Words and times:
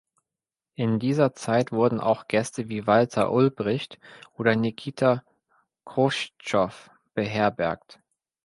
In 0.73 0.97
dieser 0.97 1.35
Zeit 1.35 1.71
wurden 1.71 1.99
auch 1.99 2.27
Gäste 2.27 2.69
wie 2.69 2.87
Walter 2.87 3.31
Ulbricht 3.31 3.99
oder 4.33 4.55
Nikita 4.55 5.23
Chruschtschow 5.85 6.89
beherbergt. 7.13 7.99